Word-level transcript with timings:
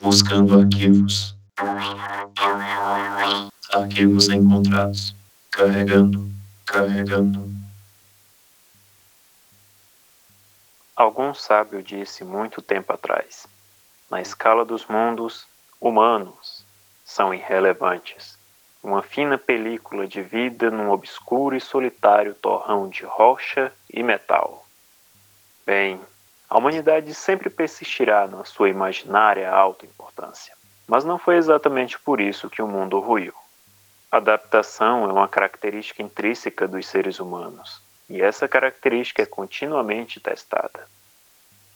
Buscando 0.00 0.60
arquivos. 0.60 1.36
Arquivos 3.72 4.28
encontrados. 4.28 5.14
Carregando, 5.50 6.30
carregando. 6.64 7.48
Algum 10.96 11.34
sábio 11.34 11.82
disse 11.82 12.24
muito 12.24 12.60
tempo 12.62 12.92
atrás: 12.92 13.46
na 14.10 14.20
escala 14.20 14.64
dos 14.64 14.86
mundos, 14.86 15.46
humanos 15.80 16.64
são 17.04 17.32
irrelevantes. 17.32 18.35
Uma 18.86 19.02
fina 19.02 19.36
película 19.36 20.06
de 20.06 20.22
vida 20.22 20.70
num 20.70 20.92
obscuro 20.92 21.56
e 21.56 21.60
solitário 21.60 22.34
torrão 22.34 22.88
de 22.88 23.04
rocha 23.04 23.72
e 23.92 24.00
metal. 24.00 24.64
Bem, 25.66 26.00
a 26.48 26.56
humanidade 26.56 27.12
sempre 27.12 27.50
persistirá 27.50 28.28
na 28.28 28.44
sua 28.44 28.68
imaginária 28.68 29.50
alta 29.50 29.84
importância. 29.84 30.54
Mas 30.86 31.04
não 31.04 31.18
foi 31.18 31.34
exatamente 31.34 31.98
por 31.98 32.20
isso 32.20 32.48
que 32.48 32.62
o 32.62 32.68
mundo 32.68 33.00
ruiu. 33.00 33.34
Adaptação 34.08 35.02
é 35.10 35.12
uma 35.12 35.26
característica 35.26 36.00
intrínseca 36.00 36.68
dos 36.68 36.86
seres 36.86 37.18
humanos, 37.18 37.82
e 38.08 38.22
essa 38.22 38.46
característica 38.46 39.20
é 39.20 39.26
continuamente 39.26 40.20
testada. 40.20 40.86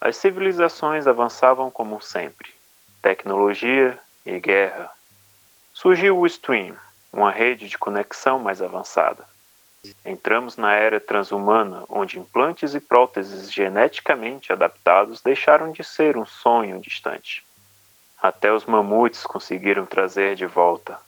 As 0.00 0.16
civilizações 0.16 1.06
avançavam 1.06 1.70
como 1.70 2.02
sempre, 2.02 2.52
tecnologia 3.00 3.96
e 4.26 4.40
guerra. 4.40 4.90
Surgiu 5.72 6.18
o 6.18 6.26
stream, 6.26 6.74
uma 7.16 7.30
rede 7.30 7.66
de 7.66 7.78
conexão 7.78 8.38
mais 8.38 8.60
avançada. 8.60 9.24
Entramos 10.04 10.56
na 10.56 10.74
era 10.74 11.00
transhumana, 11.00 11.82
onde 11.88 12.18
implantes 12.18 12.74
e 12.74 12.80
próteses 12.80 13.50
geneticamente 13.50 14.52
adaptados 14.52 15.22
deixaram 15.22 15.72
de 15.72 15.82
ser 15.82 16.18
um 16.18 16.26
sonho 16.26 16.78
distante. 16.78 17.42
Até 18.20 18.52
os 18.52 18.66
mamutes 18.66 19.24
conseguiram 19.24 19.86
trazer 19.86 20.36
de 20.36 20.44
volta. 20.44 20.98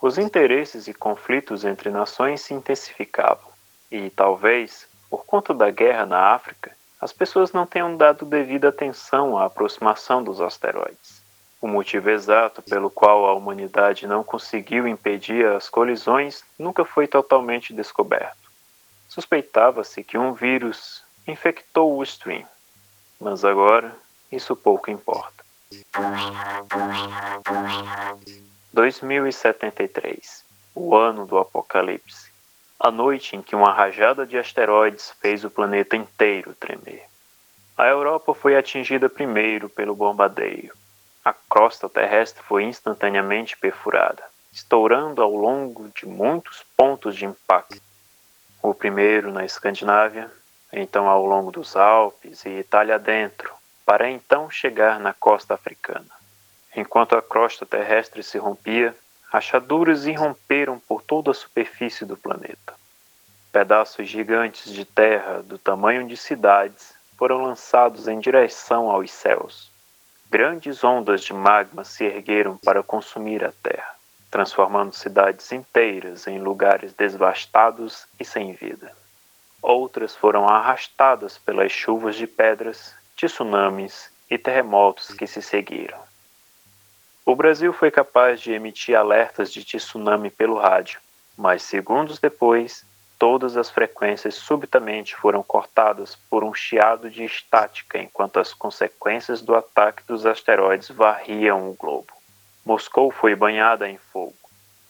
Os 0.00 0.18
interesses 0.18 0.88
e 0.88 0.94
conflitos 0.94 1.64
entre 1.64 1.88
nações 1.90 2.40
se 2.40 2.52
intensificavam, 2.52 3.50
e 3.90 4.10
talvez, 4.10 4.88
por 5.08 5.24
conta 5.24 5.54
da 5.54 5.70
guerra 5.70 6.04
na 6.04 6.34
África, 6.34 6.72
as 7.00 7.12
pessoas 7.12 7.52
não 7.52 7.66
tenham 7.66 7.96
dado 7.96 8.24
devida 8.24 8.68
atenção 8.68 9.38
à 9.38 9.44
aproximação 9.44 10.24
dos 10.24 10.40
asteroides. 10.40 11.15
O 11.60 11.66
motivo 11.66 12.10
exato 12.10 12.60
pelo 12.62 12.90
qual 12.90 13.26
a 13.26 13.34
humanidade 13.34 14.06
não 14.06 14.22
conseguiu 14.22 14.86
impedir 14.86 15.46
as 15.46 15.68
colisões 15.68 16.44
nunca 16.58 16.84
foi 16.84 17.06
totalmente 17.06 17.72
descoberto. 17.72 18.50
Suspeitava-se 19.08 20.04
que 20.04 20.18
um 20.18 20.34
vírus 20.34 21.02
infectou 21.26 21.96
o 21.96 22.02
stream, 22.02 22.46
mas 23.18 23.44
agora 23.44 23.96
isso 24.30 24.54
pouco 24.54 24.90
importa. 24.90 25.44
2073 28.72 30.44
o 30.74 30.94
ano 30.94 31.26
do 31.26 31.38
apocalipse 31.38 32.30
a 32.78 32.90
noite 32.90 33.34
em 33.34 33.42
que 33.42 33.56
uma 33.56 33.72
rajada 33.72 34.26
de 34.26 34.36
asteroides 34.38 35.14
fez 35.20 35.44
o 35.44 35.50
planeta 35.50 35.96
inteiro 35.96 36.54
tremer. 36.54 37.04
A 37.76 37.86
Europa 37.86 38.34
foi 38.34 38.54
atingida 38.54 39.08
primeiro 39.08 39.68
pelo 39.70 39.94
bombardeio 39.94 40.74
a 41.26 41.34
crosta 41.50 41.88
terrestre 41.88 42.40
foi 42.44 42.62
instantaneamente 42.62 43.56
perfurada, 43.56 44.22
estourando 44.52 45.20
ao 45.20 45.34
longo 45.34 45.88
de 45.88 46.06
muitos 46.06 46.64
pontos 46.76 47.16
de 47.16 47.24
impacto. 47.24 47.82
O 48.62 48.72
primeiro 48.72 49.32
na 49.32 49.44
Escandinávia, 49.44 50.30
então 50.72 51.08
ao 51.08 51.26
longo 51.26 51.50
dos 51.50 51.74
Alpes 51.74 52.44
e 52.44 52.50
Itália 52.50 52.96
dentro, 52.96 53.52
para 53.84 54.08
então 54.08 54.48
chegar 54.48 55.00
na 55.00 55.12
costa 55.12 55.54
africana. 55.54 56.06
Enquanto 56.76 57.16
a 57.16 57.22
crosta 57.22 57.66
terrestre 57.66 58.22
se 58.22 58.38
rompia, 58.38 58.94
rachaduras 59.28 60.06
irromperam 60.06 60.78
por 60.78 61.02
toda 61.02 61.32
a 61.32 61.34
superfície 61.34 62.04
do 62.04 62.16
planeta. 62.16 62.72
Pedaços 63.50 64.08
gigantes 64.08 64.72
de 64.72 64.84
terra 64.84 65.42
do 65.42 65.58
tamanho 65.58 66.06
de 66.06 66.16
cidades 66.16 66.94
foram 67.18 67.42
lançados 67.42 68.06
em 68.06 68.20
direção 68.20 68.92
aos 68.92 69.10
céus 69.10 69.74
Grandes 70.28 70.82
ondas 70.82 71.22
de 71.22 71.32
magma 71.32 71.84
se 71.84 72.04
ergueram 72.04 72.56
para 72.58 72.82
consumir 72.82 73.44
a 73.44 73.52
terra, 73.62 73.94
transformando 74.30 74.92
cidades 74.92 75.52
inteiras 75.52 76.26
em 76.26 76.40
lugares 76.40 76.92
devastados 76.92 78.06
e 78.18 78.24
sem 78.24 78.52
vida. 78.52 78.92
Outras 79.62 80.16
foram 80.16 80.48
arrastadas 80.48 81.38
pelas 81.38 81.70
chuvas 81.70 82.16
de 82.16 82.26
pedras, 82.26 82.94
tsunamis 83.14 84.10
e 84.28 84.36
terremotos 84.36 85.14
que 85.14 85.26
se 85.26 85.40
seguiram. 85.40 85.98
O 87.24 87.34
Brasil 87.34 87.72
foi 87.72 87.90
capaz 87.90 88.40
de 88.40 88.52
emitir 88.52 88.96
alertas 88.96 89.52
de 89.52 89.64
tsunami 89.64 90.30
pelo 90.30 90.58
rádio, 90.58 91.00
mas 91.36 91.62
segundos 91.62 92.18
depois 92.18 92.84
Todas 93.18 93.56
as 93.56 93.70
frequências 93.70 94.34
subitamente 94.34 95.16
foram 95.16 95.42
cortadas 95.42 96.14
por 96.28 96.44
um 96.44 96.52
chiado 96.52 97.08
de 97.08 97.24
estática 97.24 97.98
enquanto 97.98 98.38
as 98.38 98.52
consequências 98.52 99.40
do 99.40 99.54
ataque 99.54 100.02
dos 100.06 100.26
asteroides 100.26 100.90
varriam 100.90 101.70
o 101.70 101.74
globo. 101.74 102.12
Moscou 102.64 103.10
foi 103.10 103.34
banhada 103.34 103.88
em 103.88 103.96
fogo. 103.96 104.36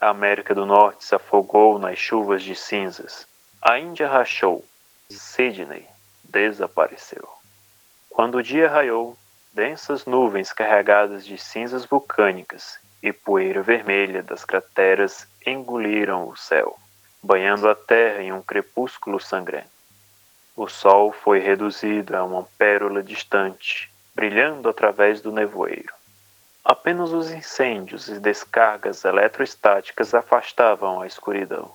A 0.00 0.08
América 0.08 0.54
do 0.54 0.64
Norte 0.64 1.04
se 1.04 1.14
afogou 1.14 1.78
nas 1.78 1.98
chuvas 1.98 2.42
de 2.42 2.54
cinzas. 2.54 3.26
A 3.60 3.78
Índia 3.78 4.08
rachou. 4.08 4.64
Sydney 5.10 5.86
desapareceu. 6.24 7.28
Quando 8.08 8.36
o 8.36 8.42
dia 8.42 8.70
raiou, 8.70 9.18
densas 9.52 10.06
nuvens 10.06 10.50
carregadas 10.50 11.26
de 11.26 11.36
cinzas 11.36 11.84
vulcânicas 11.84 12.78
e 13.02 13.12
poeira 13.12 13.60
vermelha 13.60 14.22
das 14.22 14.46
crateras 14.46 15.28
engoliram 15.46 16.26
o 16.26 16.36
céu 16.36 16.78
banhando 17.24 17.70
a 17.70 17.74
terra 17.74 18.22
em 18.22 18.32
um 18.32 18.42
crepúsculo 18.42 19.18
sangrento. 19.18 19.70
O 20.54 20.68
sol 20.68 21.10
foi 21.10 21.38
reduzido 21.38 22.14
a 22.14 22.22
uma 22.22 22.46
pérola 22.58 23.02
distante, 23.02 23.90
brilhando 24.14 24.68
através 24.68 25.22
do 25.22 25.32
nevoeiro. 25.32 25.92
Apenas 26.62 27.12
os 27.12 27.30
incêndios 27.30 28.08
e 28.08 28.20
descargas 28.20 29.06
eletrostáticas 29.06 30.12
afastavam 30.12 31.00
a 31.00 31.06
escuridão. 31.06 31.72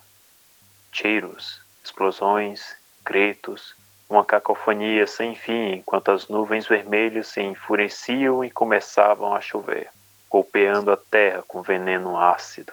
Tiros, 0.91 1.59
explosões, 1.83 2.75
gritos, 3.03 3.75
uma 4.07 4.23
cacofonia 4.23 5.07
sem 5.07 5.33
fim 5.33 5.73
enquanto 5.73 6.11
as 6.11 6.27
nuvens 6.27 6.67
vermelhas 6.67 7.25
se 7.25 7.41
enfureciam 7.41 8.45
e 8.45 8.51
começavam 8.51 9.35
a 9.35 9.41
chover, 9.41 9.89
golpeando 10.29 10.91
a 10.91 10.97
terra 10.97 11.43
com 11.47 11.63
veneno 11.63 12.19
ácido. 12.19 12.71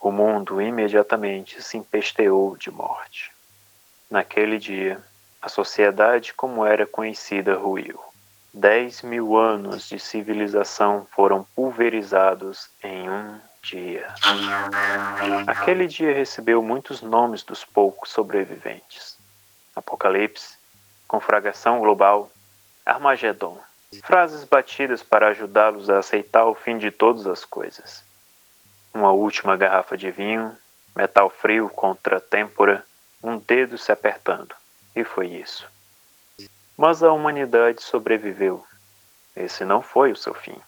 O 0.00 0.10
mundo 0.10 0.62
imediatamente 0.62 1.62
se 1.62 1.76
empesteou 1.76 2.56
de 2.56 2.70
morte. 2.70 3.30
Naquele 4.10 4.58
dia, 4.58 4.98
a 5.42 5.48
sociedade 5.48 6.32
como 6.32 6.64
era 6.64 6.86
conhecida 6.86 7.54
ruiu. 7.54 8.00
Dez 8.52 9.02
mil 9.02 9.36
anos 9.36 9.86
de 9.86 9.98
civilização 9.98 11.06
foram 11.14 11.44
pulverizados 11.54 12.70
em 12.82 13.10
um 13.10 13.38
dia. 13.62 14.06
Aquele 15.46 15.86
dia 15.86 16.14
recebeu 16.14 16.62
muitos 16.62 17.02
nomes 17.02 17.42
dos 17.42 17.62
poucos 17.62 18.08
sobreviventes: 18.10 19.18
Apocalipse, 19.76 20.56
Confragação 21.06 21.78
Global, 21.78 22.30
Armagedon. 22.86 23.58
Frases 24.02 24.44
batidas 24.44 25.02
para 25.02 25.28
ajudá-los 25.28 25.90
a 25.90 25.98
aceitar 25.98 26.46
o 26.46 26.54
fim 26.54 26.78
de 26.78 26.90
todas 26.90 27.26
as 27.26 27.44
coisas 27.44 28.08
uma 28.92 29.12
última 29.12 29.56
garrafa 29.56 29.96
de 29.96 30.10
vinho, 30.10 30.56
metal 30.94 31.30
frio 31.30 31.68
contra 31.68 32.20
têmpora, 32.20 32.84
um 33.22 33.38
dedo 33.38 33.78
se 33.78 33.92
apertando. 33.92 34.54
E 34.94 35.04
foi 35.04 35.28
isso. 35.28 35.68
Mas 36.76 37.02
a 37.02 37.12
humanidade 37.12 37.82
sobreviveu. 37.82 38.64
Esse 39.36 39.64
não 39.64 39.82
foi 39.82 40.12
o 40.12 40.16
seu 40.16 40.34
fim. 40.34 40.58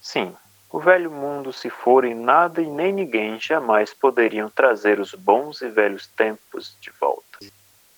Sim, 0.00 0.34
o 0.70 0.80
velho 0.80 1.10
mundo 1.10 1.52
se 1.52 1.70
fora 1.70 2.08
e 2.08 2.14
nada 2.14 2.60
e 2.60 2.66
nem 2.66 2.92
ninguém 2.92 3.38
jamais 3.40 3.94
poderiam 3.94 4.50
trazer 4.50 4.98
os 4.98 5.14
bons 5.14 5.62
e 5.62 5.68
velhos 5.68 6.06
tempos 6.06 6.76
de 6.80 6.90
volta. 7.00 7.38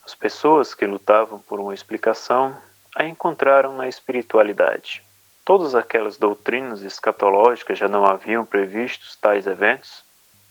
As 0.05 0.15
pessoas 0.15 0.73
que 0.73 0.85
lutavam 0.85 1.39
por 1.39 1.59
uma 1.59 1.73
explicação 1.73 2.57
a 2.95 3.05
encontraram 3.05 3.75
na 3.75 3.87
espiritualidade. 3.87 5.03
Todas 5.49 5.73
aquelas 5.73 6.15
doutrinas 6.15 6.83
escatológicas 6.83 7.79
já 7.79 7.87
não 7.87 8.05
haviam 8.05 8.45
previstos 8.45 9.15
tais 9.15 9.47
eventos? 9.47 10.03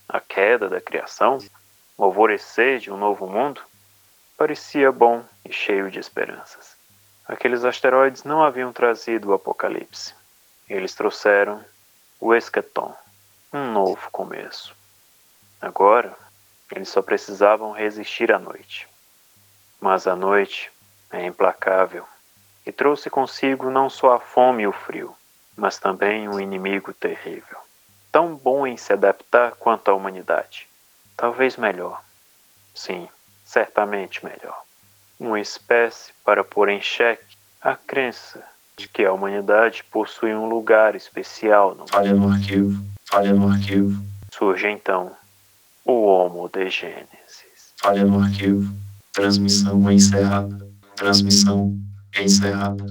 A 0.09 0.19
queda 0.19 0.69
da 0.69 0.81
criação? 0.81 1.39
O 1.97 2.03
alvorecer 2.03 2.81
de 2.81 2.91
um 2.91 2.97
novo 2.97 3.29
mundo? 3.29 3.61
Parecia 4.37 4.91
bom 4.91 5.25
e 5.45 5.53
cheio 5.53 5.89
de 5.89 6.00
esperanças. 6.00 6.77
Aqueles 7.29 7.65
asteroides 7.65 8.25
não 8.25 8.43
haviam 8.43 8.73
trazido 8.73 9.29
o 9.29 9.35
apocalipse. 9.35 10.17
Eles 10.69 10.97
trouxeram 10.97 11.65
o 12.19 12.35
esqueton, 12.35 12.93
um 13.53 13.71
novo 13.71 14.11
começo. 14.11 14.75
Agora, 15.61 16.12
eles 16.73 16.89
só 16.89 17.03
precisavam 17.03 17.71
resistir 17.71 18.33
à 18.33 18.39
noite. 18.41 18.89
Mas 19.81 20.09
a 20.09 20.17
noite 20.17 20.73
é 21.12 21.25
implacável 21.25 22.05
e 22.69 22.73
trouxe 22.73 23.09
consigo 23.09 23.70
não 23.70 23.88
só 23.88 24.12
a 24.12 24.20
fome 24.20 24.65
e 24.65 24.67
o 24.67 24.73
frio, 24.73 25.15
mas 25.56 25.79
também 25.79 26.29
um 26.29 26.38
inimigo 26.38 26.93
terrível, 26.93 27.56
tão 28.12 28.37
bom 28.37 28.67
em 28.67 28.76
se 28.76 28.93
adaptar 28.93 29.53
quanto 29.53 29.91
a 29.91 29.94
humanidade. 29.94 30.69
Talvez 31.17 31.56
melhor. 31.56 32.03
Sim, 32.75 33.09
certamente 33.43 34.23
melhor. 34.23 34.62
Uma 35.19 35.41
espécie 35.41 36.12
para 36.23 36.44
pôr 36.44 36.69
em 36.69 36.82
xeque 36.82 37.38
a 37.62 37.75
crença 37.75 38.44
de 38.76 38.87
que 38.87 39.03
a 39.03 39.15
humanidade 39.15 39.82
possui 39.91 40.35
um 40.35 40.47
lugar 40.47 40.94
especial 40.94 41.75
no 41.75 41.88
Falha 41.88 42.12
no 42.12 42.31
arquivo. 42.31 42.85
Falha 43.06 43.32
no 43.32 43.50
arquivo. 43.50 44.05
Surge 44.31 44.69
então 44.69 45.11
o 45.87 46.05
Homo 46.05 46.50
de 46.50 46.69
Gênesis. 46.69 47.73
Falha 47.79 48.05
no 48.05 48.20
arquivo. 48.20 48.70
Transmissão 49.15 49.91
encerrada. 49.91 50.69
Transmissão 50.94 51.88
It's 52.14 52.40
the 52.40 52.55
hub. 52.55 52.90